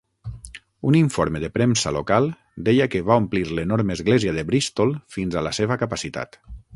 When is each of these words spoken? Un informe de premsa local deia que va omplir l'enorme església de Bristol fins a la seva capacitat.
Un 0.91 0.95
informe 0.99 1.41
de 1.43 1.49
premsa 1.57 1.93
local 1.97 2.25
deia 2.69 2.87
que 2.93 3.03
va 3.09 3.19
omplir 3.23 3.45
l'enorme 3.59 3.97
església 3.99 4.33
de 4.39 4.47
Bristol 4.51 4.99
fins 5.17 5.39
a 5.39 5.45
la 5.49 5.53
seva 5.63 5.79
capacitat. 5.87 6.41